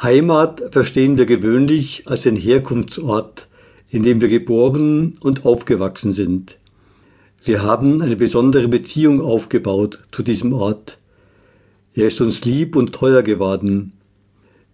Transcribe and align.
Heimat 0.00 0.62
verstehen 0.70 1.18
wir 1.18 1.26
gewöhnlich 1.26 2.04
als 2.06 2.22
den 2.22 2.36
Herkunftsort, 2.36 3.48
in 3.90 4.04
dem 4.04 4.20
wir 4.20 4.28
geboren 4.28 5.14
und 5.18 5.44
aufgewachsen 5.44 6.12
sind. 6.12 6.56
Wir 7.42 7.64
haben 7.64 8.00
eine 8.00 8.14
besondere 8.14 8.68
Beziehung 8.68 9.20
aufgebaut 9.20 9.98
zu 10.12 10.22
diesem 10.22 10.52
Ort. 10.52 10.98
Er 11.94 12.06
ist 12.06 12.20
uns 12.20 12.44
lieb 12.44 12.76
und 12.76 12.92
teuer 12.92 13.22
geworden. 13.22 13.92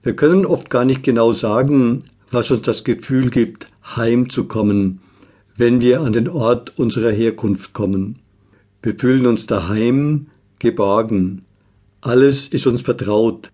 Wir 0.02 0.14
können 0.14 0.44
oft 0.44 0.68
gar 0.68 0.84
nicht 0.84 1.02
genau 1.02 1.32
sagen, 1.32 2.04
was 2.30 2.50
uns 2.50 2.60
das 2.60 2.84
Gefühl 2.84 3.30
gibt, 3.30 3.68
heimzukommen, 3.96 5.00
wenn 5.56 5.80
wir 5.80 6.02
an 6.02 6.12
den 6.12 6.28
Ort 6.28 6.78
unserer 6.78 7.10
Herkunft 7.10 7.72
kommen. 7.72 8.18
Wir 8.82 8.94
fühlen 8.94 9.26
uns 9.26 9.46
daheim, 9.46 10.26
geborgen. 10.58 11.46
Alles 12.02 12.46
ist 12.48 12.66
uns 12.66 12.82
vertraut. 12.82 13.50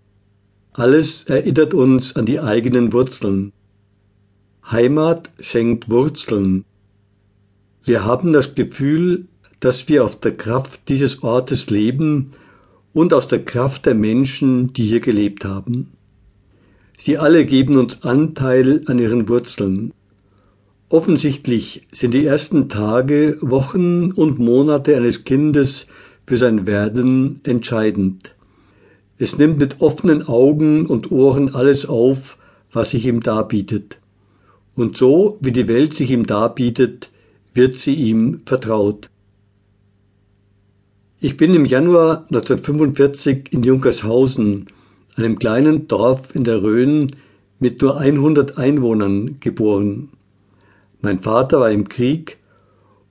Alles 0.72 1.24
erinnert 1.24 1.74
uns 1.74 2.14
an 2.14 2.26
die 2.26 2.38
eigenen 2.38 2.92
Wurzeln. 2.92 3.52
Heimat 4.70 5.28
schenkt 5.40 5.90
Wurzeln. 5.90 6.64
Wir 7.84 8.04
haben 8.04 8.32
das 8.32 8.54
Gefühl, 8.54 9.26
dass 9.58 9.88
wir 9.88 10.04
auf 10.04 10.20
der 10.20 10.36
Kraft 10.36 10.88
dieses 10.88 11.24
Ortes 11.24 11.70
leben 11.70 12.34
und 12.92 13.12
aus 13.12 13.26
der 13.26 13.44
Kraft 13.44 13.84
der 13.86 13.96
Menschen, 13.96 14.72
die 14.72 14.84
hier 14.84 15.00
gelebt 15.00 15.44
haben. 15.44 15.88
Sie 16.96 17.18
alle 17.18 17.46
geben 17.46 17.76
uns 17.76 18.04
Anteil 18.04 18.82
an 18.86 19.00
ihren 19.00 19.28
Wurzeln. 19.28 19.92
Offensichtlich 20.88 21.88
sind 21.90 22.14
die 22.14 22.24
ersten 22.24 22.68
Tage, 22.68 23.38
Wochen 23.40 24.12
und 24.12 24.38
Monate 24.38 24.96
eines 24.96 25.24
Kindes 25.24 25.88
für 26.26 26.36
sein 26.36 26.66
Werden 26.66 27.40
entscheidend. 27.42 28.34
Es 29.22 29.36
nimmt 29.36 29.58
mit 29.58 29.82
offenen 29.82 30.26
Augen 30.26 30.86
und 30.86 31.12
Ohren 31.12 31.54
alles 31.54 31.84
auf, 31.84 32.38
was 32.72 32.90
sich 32.90 33.04
ihm 33.04 33.20
darbietet. 33.20 33.98
Und 34.74 34.96
so, 34.96 35.36
wie 35.42 35.52
die 35.52 35.68
Welt 35.68 35.92
sich 35.92 36.10
ihm 36.10 36.24
darbietet, 36.24 37.10
wird 37.52 37.76
sie 37.76 37.94
ihm 37.94 38.40
vertraut. 38.46 39.10
Ich 41.20 41.36
bin 41.36 41.54
im 41.54 41.66
Januar 41.66 42.24
1945 42.30 43.52
in 43.52 43.62
Junkershausen, 43.62 44.68
einem 45.16 45.38
kleinen 45.38 45.86
Dorf 45.86 46.34
in 46.34 46.44
der 46.44 46.62
Rhön 46.62 47.14
mit 47.58 47.82
nur 47.82 47.98
100 47.98 48.56
Einwohnern, 48.56 49.36
geboren. 49.38 50.08
Mein 51.02 51.20
Vater 51.20 51.60
war 51.60 51.70
im 51.70 51.90
Krieg 51.90 52.38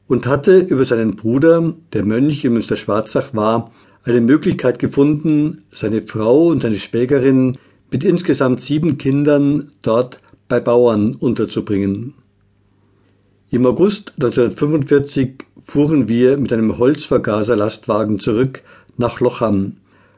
und 0.08 0.26
hatte 0.26 0.58
über 0.58 0.86
seinen 0.86 1.16
Bruder, 1.16 1.76
der 1.94 2.04
Mönch 2.04 2.44
in 2.44 2.54
Münster-Schwarzach 2.54 3.36
war, 3.36 3.70
eine 4.03 4.22
Möglichkeit 4.22 4.80
gefunden, 4.80 5.64
seine 5.72 6.02
Frau 6.02 6.47
und 6.47 6.64
seine 6.64 6.78
Schwägerin 6.78 7.58
mit 7.92 8.03
insgesamt 8.03 8.61
sieben 8.61 8.97
Kindern 8.97 9.72
dort 9.81 10.22
bei 10.47 10.59
Bauern 10.59 11.16
unterzubringen. 11.16 12.14
Im 13.52 13.66
August 13.66 14.14
1945 14.16 15.45
fuhren 15.66 16.08
wir 16.08 16.38
mit 16.38 16.53
einem 16.53 16.77
Holzvergaserlastwagen 16.77 18.20
zurück 18.20 18.61
nach 18.97 19.20
Lochham, 19.20 19.77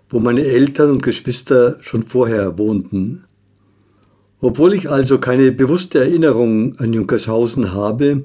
wo 0.09 0.19
meine 0.19 0.43
Eltern 0.43 0.91
und 0.91 1.03
Geschwister 1.03 1.77
schon 1.81 2.03
vorher 2.03 2.57
wohnten. 2.57 3.23
Obwohl 4.41 4.73
ich 4.73 4.89
also 4.89 5.19
keine 5.19 5.51
bewusste 5.51 5.99
Erinnerung 5.99 6.77
an 6.79 6.93
Junkershausen 6.93 7.73
habe, 7.73 8.23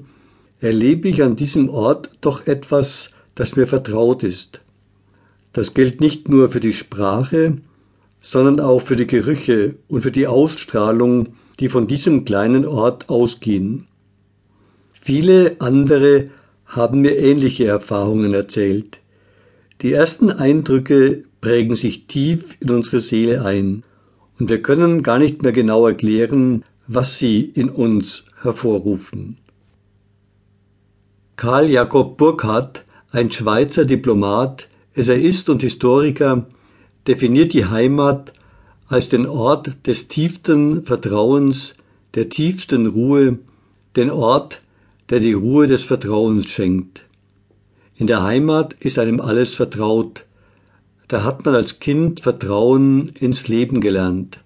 erlebe 0.59 1.07
ich 1.07 1.21
an 1.23 1.35
diesem 1.35 1.69
Ort 1.69 2.09
doch 2.21 2.47
etwas, 2.47 3.11
das 3.35 3.55
mir 3.55 3.67
vertraut 3.67 4.23
ist. 4.23 4.61
Das 5.57 5.73
gilt 5.73 6.01
nicht 6.01 6.29
nur 6.29 6.51
für 6.51 6.59
die 6.59 6.71
Sprache, 6.71 7.57
sondern 8.21 8.59
auch 8.59 8.79
für 8.79 8.95
die 8.95 9.07
Gerüche 9.07 9.73
und 9.87 10.01
für 10.01 10.11
die 10.11 10.27
Ausstrahlung, 10.27 11.29
die 11.59 11.69
von 11.69 11.87
diesem 11.87 12.25
kleinen 12.25 12.63
Ort 12.63 13.09
ausgehen. 13.09 13.87
Viele 14.93 15.55
andere 15.57 16.29
haben 16.67 17.01
mir 17.01 17.17
ähnliche 17.17 17.65
Erfahrungen 17.65 18.35
erzählt. 18.35 18.99
Die 19.81 19.93
ersten 19.93 20.29
Eindrücke 20.29 21.23
prägen 21.41 21.75
sich 21.75 22.05
tief 22.05 22.55
in 22.59 22.69
unsere 22.69 23.01
Seele 23.01 23.43
ein, 23.43 23.81
und 24.37 24.51
wir 24.51 24.61
können 24.61 25.01
gar 25.01 25.17
nicht 25.17 25.41
mehr 25.41 25.53
genau 25.53 25.87
erklären, 25.87 26.65
was 26.85 27.17
sie 27.17 27.41
in 27.41 27.69
uns 27.69 28.25
hervorrufen. 28.43 29.39
Karl 31.35 31.67
Jakob 31.67 32.15
Burckhardt, 32.17 32.85
ein 33.11 33.31
Schweizer 33.31 33.85
Diplomat, 33.85 34.67
Essayist 34.97 35.47
und 35.49 35.61
Historiker 35.61 36.47
definiert 37.07 37.53
die 37.53 37.65
Heimat 37.65 38.33
als 38.87 39.09
den 39.09 39.27
Ort 39.27 39.85
des 39.85 40.07
tiefsten 40.07 40.85
Vertrauens, 40.85 41.75
der 42.15 42.29
tiefsten 42.29 42.87
Ruhe, 42.87 43.37
den 43.95 44.09
Ort, 44.09 44.61
der 45.11 45.19
die 45.19 45.33
Ruhe 45.33 45.67
des 45.67 45.83
Vertrauens 45.83 46.47
schenkt. 46.47 47.05
In 47.95 48.07
der 48.07 48.23
Heimat 48.23 48.73
ist 48.79 48.97
einem 48.97 49.21
alles 49.21 49.53
vertraut. 49.53 50.23
Da 51.07 51.23
hat 51.23 51.45
man 51.45 51.53
als 51.53 51.79
Kind 51.79 52.21
Vertrauen 52.21 53.09
ins 53.19 53.47
Leben 53.47 53.81
gelernt. 53.81 54.39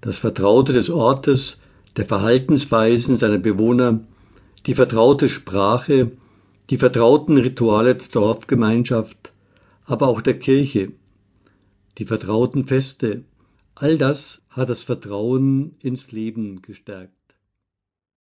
Das 0.00 0.18
Vertraute 0.18 0.72
des 0.72 0.88
Ortes, 0.88 1.58
der 1.96 2.04
Verhaltensweisen 2.04 3.16
seiner 3.16 3.38
Bewohner, 3.38 4.00
die 4.66 4.74
vertraute 4.74 5.28
Sprache, 5.28 6.12
die 6.70 6.78
vertrauten 6.78 7.38
Rituale 7.38 7.96
der 7.96 8.08
Dorfgemeinschaft, 8.12 9.33
aber 9.84 10.08
auch 10.08 10.20
der 10.20 10.38
Kirche, 10.38 10.92
die 11.98 12.06
vertrauten 12.06 12.66
Feste, 12.66 13.24
all 13.74 13.98
das 13.98 14.42
hat 14.50 14.68
das 14.68 14.82
Vertrauen 14.82 15.76
ins 15.82 16.12
Leben 16.12 16.62
gestärkt. 16.62 17.23